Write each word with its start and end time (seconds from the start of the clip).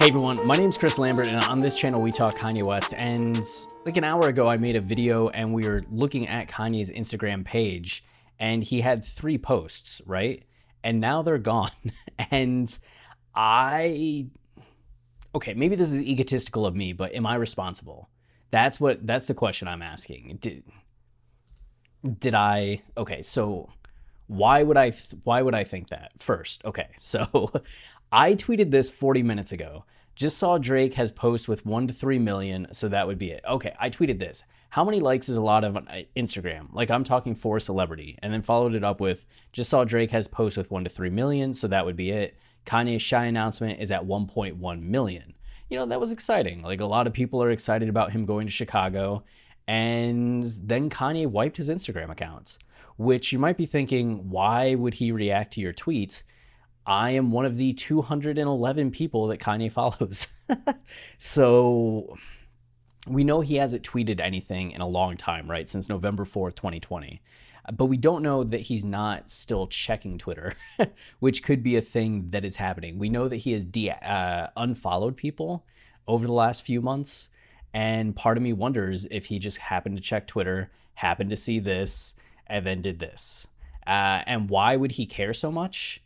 Hey 0.00 0.08
everyone, 0.08 0.46
my 0.46 0.54
name 0.54 0.70
is 0.70 0.78
Chris 0.78 0.96
Lambert, 0.96 1.26
and 1.26 1.44
on 1.44 1.58
this 1.58 1.76
channel 1.76 2.00
we 2.00 2.10
talk 2.10 2.34
Kanye 2.34 2.62
West. 2.62 2.94
And 2.96 3.38
like 3.84 3.98
an 3.98 4.04
hour 4.04 4.28
ago, 4.28 4.48
I 4.48 4.56
made 4.56 4.74
a 4.74 4.80
video 4.80 5.28
and 5.28 5.52
we 5.52 5.68
were 5.68 5.82
looking 5.90 6.26
at 6.26 6.48
Kanye's 6.48 6.88
Instagram 6.88 7.44
page, 7.44 8.02
and 8.38 8.64
he 8.64 8.80
had 8.80 9.04
three 9.04 9.36
posts, 9.36 10.00
right? 10.06 10.42
And 10.82 11.00
now 11.00 11.20
they're 11.20 11.36
gone. 11.36 11.92
and 12.30 12.78
I, 13.34 14.28
okay, 15.34 15.52
maybe 15.52 15.76
this 15.76 15.92
is 15.92 16.00
egotistical 16.00 16.64
of 16.64 16.74
me, 16.74 16.94
but 16.94 17.14
am 17.14 17.26
I 17.26 17.34
responsible? 17.34 18.08
That's 18.50 18.80
what, 18.80 19.06
that's 19.06 19.26
the 19.26 19.34
question 19.34 19.68
I'm 19.68 19.82
asking. 19.82 20.38
Did, 20.40 20.62
did 22.18 22.34
I, 22.34 22.80
okay, 22.96 23.20
so 23.20 23.68
why 24.28 24.62
would 24.62 24.78
I, 24.78 24.90
th- 24.92 25.16
why 25.24 25.42
would 25.42 25.54
I 25.54 25.64
think 25.64 25.88
that 25.88 26.12
first? 26.20 26.64
Okay, 26.64 26.88
so 26.96 27.52
I 28.12 28.34
tweeted 28.34 28.70
this 28.70 28.90
40 28.90 29.22
minutes 29.22 29.52
ago. 29.52 29.84
Just 30.16 30.36
saw 30.36 30.58
Drake 30.58 30.94
has 30.94 31.12
posts 31.12 31.46
with 31.46 31.64
1 31.64 31.86
to 31.86 31.94
3 31.94 32.18
million, 32.18 32.66
so 32.72 32.88
that 32.88 33.06
would 33.06 33.18
be 33.18 33.30
it. 33.30 33.42
Okay, 33.48 33.74
I 33.78 33.88
tweeted 33.88 34.18
this. 34.18 34.42
How 34.70 34.84
many 34.84 35.00
likes 35.00 35.28
is 35.28 35.36
a 35.36 35.42
lot 35.42 35.64
of 35.64 35.76
uh, 35.76 35.80
Instagram? 36.16 36.72
Like 36.72 36.90
I'm 36.90 37.04
talking 37.04 37.34
for 37.34 37.56
a 37.56 37.60
celebrity. 37.60 38.18
And 38.20 38.32
then 38.32 38.42
followed 38.42 38.74
it 38.74 38.84
up 38.84 39.00
with 39.00 39.26
just 39.52 39.70
saw 39.70 39.84
Drake 39.84 40.10
has 40.10 40.28
posts 40.28 40.56
with 40.56 40.70
1 40.70 40.84
to 40.84 40.90
3 40.90 41.10
million, 41.10 41.54
so 41.54 41.68
that 41.68 41.86
would 41.86 41.96
be 41.96 42.10
it. 42.10 42.36
Kanye's 42.66 43.08
Chi 43.08 43.24
announcement 43.24 43.80
is 43.80 43.90
at 43.90 44.04
1.1 44.04 44.82
million. 44.82 45.34
You 45.68 45.78
know, 45.78 45.86
that 45.86 46.00
was 46.00 46.12
exciting. 46.12 46.62
Like 46.62 46.80
a 46.80 46.86
lot 46.86 47.06
of 47.06 47.12
people 47.12 47.42
are 47.42 47.50
excited 47.50 47.88
about 47.88 48.10
him 48.10 48.24
going 48.24 48.46
to 48.46 48.52
Chicago. 48.52 49.22
And 49.68 50.42
then 50.42 50.90
Kanye 50.90 51.28
wiped 51.28 51.58
his 51.58 51.70
Instagram 51.70 52.10
accounts, 52.10 52.58
which 52.98 53.32
you 53.32 53.38
might 53.38 53.56
be 53.56 53.66
thinking, 53.66 54.28
why 54.28 54.74
would 54.74 54.94
he 54.94 55.12
react 55.12 55.52
to 55.52 55.60
your 55.60 55.72
tweet? 55.72 56.24
I 56.86 57.10
am 57.10 57.30
one 57.30 57.44
of 57.44 57.56
the 57.56 57.72
211 57.72 58.90
people 58.90 59.26
that 59.28 59.38
Kanye 59.38 59.70
follows. 59.72 60.28
so 61.18 62.16
we 63.06 63.24
know 63.24 63.40
he 63.40 63.56
hasn't 63.56 63.82
tweeted 63.84 64.20
anything 64.20 64.72
in 64.72 64.80
a 64.80 64.88
long 64.88 65.16
time, 65.16 65.50
right? 65.50 65.68
Since 65.68 65.88
November 65.88 66.24
4th, 66.24 66.54
2020. 66.54 67.20
But 67.72 67.86
we 67.86 67.96
don't 67.96 68.22
know 68.22 68.42
that 68.42 68.62
he's 68.62 68.84
not 68.84 69.30
still 69.30 69.66
checking 69.66 70.18
Twitter, 70.18 70.54
which 71.20 71.42
could 71.42 71.62
be 71.62 71.76
a 71.76 71.80
thing 71.80 72.30
that 72.30 72.44
is 72.44 72.56
happening. 72.56 72.98
We 72.98 73.08
know 73.08 73.28
that 73.28 73.36
he 73.36 73.52
has 73.52 73.64
de- 73.64 73.90
uh, 73.90 74.48
unfollowed 74.56 75.16
people 75.16 75.64
over 76.08 76.26
the 76.26 76.32
last 76.32 76.62
few 76.62 76.80
months. 76.80 77.28
And 77.72 78.16
part 78.16 78.36
of 78.36 78.42
me 78.42 78.52
wonders 78.52 79.06
if 79.10 79.26
he 79.26 79.38
just 79.38 79.58
happened 79.58 79.96
to 79.96 80.02
check 80.02 80.26
Twitter, 80.26 80.70
happened 80.94 81.30
to 81.30 81.36
see 81.36 81.60
this, 81.60 82.14
and 82.46 82.66
then 82.66 82.82
did 82.82 82.98
this. 82.98 83.46
Uh, 83.86 84.22
and 84.26 84.50
why 84.50 84.76
would 84.76 84.92
he 84.92 85.06
care 85.06 85.32
so 85.32 85.52
much? 85.52 86.02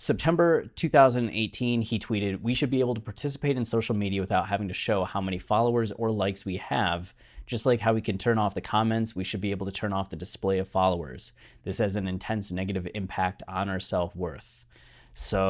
September 0.00 0.66
2018, 0.76 1.82
he 1.82 1.98
tweeted, 1.98 2.40
We 2.40 2.54
should 2.54 2.70
be 2.70 2.78
able 2.78 2.94
to 2.94 3.00
participate 3.00 3.56
in 3.56 3.64
social 3.64 3.96
media 3.96 4.20
without 4.20 4.46
having 4.46 4.68
to 4.68 4.74
show 4.74 5.02
how 5.02 5.20
many 5.20 5.38
followers 5.38 5.90
or 5.90 6.12
likes 6.12 6.44
we 6.44 6.58
have. 6.58 7.12
Just 7.46 7.66
like 7.66 7.80
how 7.80 7.94
we 7.94 8.00
can 8.00 8.16
turn 8.16 8.38
off 8.38 8.54
the 8.54 8.60
comments, 8.60 9.16
we 9.16 9.24
should 9.24 9.40
be 9.40 9.50
able 9.50 9.66
to 9.66 9.72
turn 9.72 9.92
off 9.92 10.08
the 10.08 10.14
display 10.14 10.60
of 10.60 10.68
followers. 10.68 11.32
This 11.64 11.78
has 11.78 11.96
an 11.96 12.06
intense 12.06 12.52
negative 12.52 12.86
impact 12.94 13.42
on 13.48 13.68
our 13.68 13.80
self 13.80 14.14
worth. 14.14 14.66
So, 15.14 15.48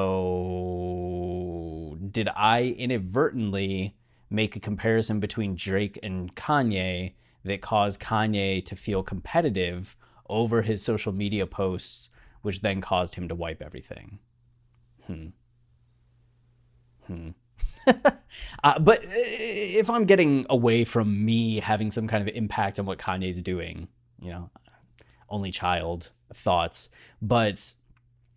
did 2.10 2.30
I 2.34 2.74
inadvertently 2.78 3.96
make 4.30 4.56
a 4.56 4.60
comparison 4.60 5.20
between 5.20 5.56
Drake 5.56 5.98
and 6.02 6.34
Kanye 6.34 7.12
that 7.44 7.60
caused 7.60 8.00
Kanye 8.00 8.64
to 8.64 8.74
feel 8.74 9.02
competitive 9.02 9.94
over 10.26 10.62
his 10.62 10.82
social 10.82 11.12
media 11.12 11.46
posts, 11.46 12.08
which 12.40 12.62
then 12.62 12.80
caused 12.80 13.16
him 13.16 13.28
to 13.28 13.34
wipe 13.34 13.60
everything? 13.60 14.20
Hmm. 15.08 15.26
Hmm. 17.06 17.30
uh, 18.64 18.78
but 18.78 19.00
if 19.02 19.88
I'm 19.88 20.04
getting 20.04 20.46
away 20.50 20.84
from 20.84 21.24
me 21.24 21.60
having 21.60 21.90
some 21.90 22.06
kind 22.06 22.26
of 22.26 22.34
impact 22.34 22.78
on 22.78 22.86
what 22.86 22.98
Kanye's 22.98 23.42
doing, 23.42 23.88
you 24.20 24.30
know, 24.30 24.50
only 25.30 25.50
child 25.50 26.12
thoughts, 26.32 26.90
but 27.22 27.72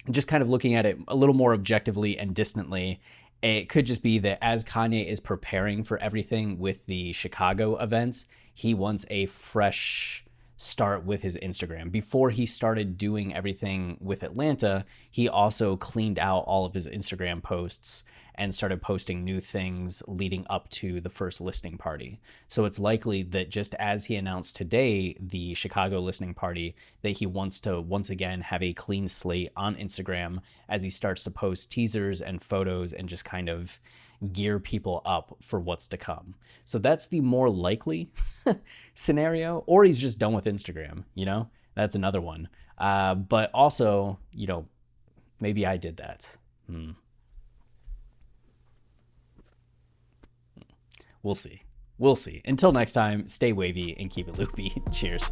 just 0.09 0.27
kind 0.27 0.41
of 0.41 0.49
looking 0.49 0.73
at 0.73 0.85
it 0.85 0.97
a 1.07 1.15
little 1.15 1.35
more 1.35 1.53
objectively 1.53 2.17
and 2.17 2.33
distantly, 2.33 3.01
it 3.41 3.69
could 3.69 3.85
just 3.85 4.01
be 4.01 4.19
that 4.19 4.39
as 4.41 4.63
Kanye 4.63 5.05
is 5.05 5.19
preparing 5.19 5.83
for 5.83 5.97
everything 5.97 6.57
with 6.57 6.85
the 6.85 7.11
Chicago 7.11 7.75
events, 7.77 8.25
he 8.53 8.73
wants 8.73 9.05
a 9.09 9.25
fresh 9.25 10.25
start 10.61 11.03
with 11.03 11.23
his 11.23 11.37
Instagram. 11.41 11.91
Before 11.91 12.29
he 12.29 12.45
started 12.45 12.95
doing 12.95 13.33
everything 13.33 13.97
with 13.99 14.21
Atlanta, 14.21 14.85
he 15.09 15.27
also 15.27 15.75
cleaned 15.75 16.19
out 16.19 16.41
all 16.41 16.65
of 16.65 16.75
his 16.75 16.87
Instagram 16.87 17.41
posts 17.41 18.03
and 18.35 18.53
started 18.53 18.79
posting 18.81 19.23
new 19.23 19.41
things 19.41 20.03
leading 20.07 20.45
up 20.49 20.69
to 20.69 21.01
the 21.01 21.09
first 21.09 21.41
listening 21.41 21.77
party. 21.77 22.19
So 22.47 22.65
it's 22.65 22.77
likely 22.77 23.23
that 23.23 23.49
just 23.49 23.73
as 23.75 24.05
he 24.05 24.15
announced 24.15 24.55
today 24.55 25.17
the 25.19 25.55
Chicago 25.55 25.99
listening 25.99 26.35
party, 26.35 26.75
that 27.01 27.17
he 27.17 27.25
wants 27.25 27.59
to 27.61 27.81
once 27.81 28.11
again 28.11 28.41
have 28.41 28.61
a 28.61 28.73
clean 28.73 29.07
slate 29.07 29.51
on 29.57 29.75
Instagram 29.75 30.41
as 30.69 30.83
he 30.83 30.89
starts 30.91 31.23
to 31.23 31.31
post 31.31 31.71
teasers 31.71 32.21
and 32.21 32.41
photos 32.41 32.93
and 32.93 33.09
just 33.09 33.25
kind 33.25 33.49
of 33.49 33.79
gear 34.31 34.59
people 34.59 35.01
up 35.05 35.37
for 35.41 35.59
what's 35.59 35.87
to 35.89 35.97
come. 35.97 36.35
So 36.65 36.77
that's 36.77 37.07
the 37.07 37.21
more 37.21 37.49
likely 37.49 38.11
scenario, 38.93 39.63
or 39.65 39.83
he's 39.83 39.99
just 39.99 40.19
done 40.19 40.33
with 40.33 40.45
Instagram, 40.45 41.05
you 41.15 41.25
know? 41.25 41.49
That's 41.75 41.95
another 41.95 42.21
one. 42.21 42.49
Uh, 42.77 43.15
but 43.15 43.51
also, 43.53 44.19
you 44.31 44.47
know, 44.47 44.65
maybe 45.39 45.65
I 45.65 45.77
did 45.77 45.97
that. 45.97 46.37
Hmm. 46.67 46.91
We'll 51.23 51.35
see. 51.35 51.63
We'll 51.97 52.15
see. 52.15 52.41
Until 52.45 52.71
next 52.71 52.93
time, 52.93 53.27
stay 53.27 53.51
wavy 53.51 53.95
and 53.99 54.09
keep 54.09 54.27
it 54.27 54.37
loopy. 54.37 54.73
Cheers. 54.91 55.31